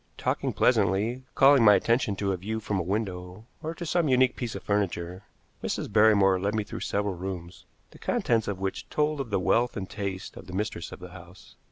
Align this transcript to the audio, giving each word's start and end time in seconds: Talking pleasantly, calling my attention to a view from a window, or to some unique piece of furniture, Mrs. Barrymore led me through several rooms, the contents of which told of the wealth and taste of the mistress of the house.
Talking 0.17 0.51
pleasantly, 0.51 1.25
calling 1.35 1.63
my 1.63 1.75
attention 1.75 2.15
to 2.15 2.31
a 2.31 2.35
view 2.37 2.59
from 2.59 2.79
a 2.79 2.81
window, 2.81 3.45
or 3.61 3.75
to 3.75 3.85
some 3.85 4.07
unique 4.07 4.35
piece 4.35 4.55
of 4.55 4.63
furniture, 4.63 5.25
Mrs. 5.63 5.93
Barrymore 5.93 6.39
led 6.39 6.55
me 6.55 6.63
through 6.63 6.79
several 6.79 7.13
rooms, 7.13 7.67
the 7.91 7.99
contents 7.99 8.47
of 8.47 8.57
which 8.59 8.89
told 8.89 9.21
of 9.21 9.29
the 9.29 9.39
wealth 9.39 9.77
and 9.77 9.87
taste 9.87 10.37
of 10.37 10.47
the 10.47 10.53
mistress 10.53 10.91
of 10.91 11.01
the 11.01 11.11
house. 11.11 11.55